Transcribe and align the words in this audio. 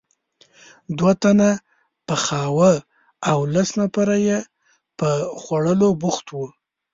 دوه 0.97 1.13
تنه 1.21 1.49
پخاوه 2.07 2.73
او 3.31 3.39
لس 3.53 3.69
نفره 3.81 4.17
یې 4.27 4.39
په 4.99 5.09
خوړلو 5.41 5.89
بوخت 6.01 6.25
وو. 6.29 6.47